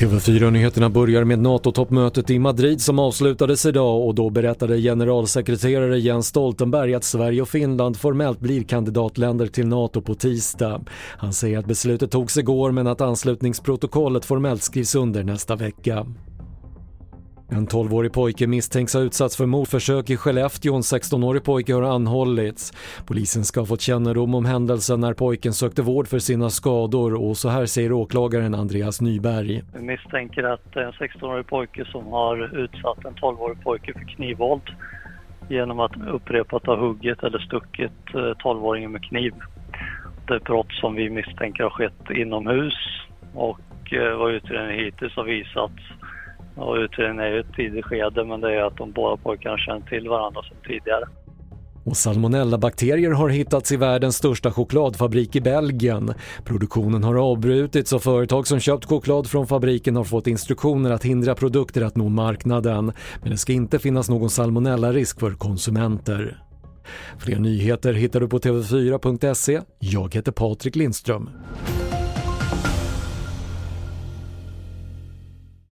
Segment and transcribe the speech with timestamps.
[0.00, 6.94] TV4-nyheterna börjar med NATO-toppmötet i Madrid som avslutades idag och då berättade generalsekreterare Jens Stoltenberg
[6.94, 10.84] att Sverige och Finland formellt blir kandidatländer till NATO på tisdag.
[11.16, 16.06] Han säger att beslutet togs igår men att anslutningsprotokollet formellt skrivs under nästa vecka.
[17.56, 20.74] En 12-årig pojke misstänks ha utsatts för mordförsök i Skellefteå.
[20.74, 22.72] En 16-årig pojke har anhållits.
[23.06, 27.36] Polisen ska ha fått kännedom om händelsen när pojken sökte vård för sina skador och
[27.36, 29.62] så här säger åklagaren Andreas Nyberg.
[29.74, 34.14] Vi misstänker att det är en 16-årig pojke som har utsatt en 12-årig pojke för
[34.16, 34.70] knivvåld
[35.48, 39.32] genom att upprepat ha huggit eller stuckit eh, 12-åringen med kniv.
[40.26, 42.74] Det är brott som vi misstänker har skett inomhus
[43.34, 45.72] och eh, vad utredningen hittills har visat
[46.56, 49.80] och utredningen är ju ett tidigt skede men det är att de båda pojkarna känner
[49.80, 51.04] till varandra sedan tidigare.
[51.84, 56.14] Och salmonellabakterier har hittats i världens största chokladfabrik i Belgien.
[56.44, 61.34] Produktionen har avbrutits och företag som köpt choklad från fabriken har fått instruktioner att hindra
[61.34, 62.92] produkter att nå marknaden.
[63.22, 66.38] Men det ska inte finnas någon salmonellarisk för konsumenter.
[67.18, 69.60] Fler nyheter hittar du på tv4.se.
[69.78, 71.30] Jag heter Patrik Lindström.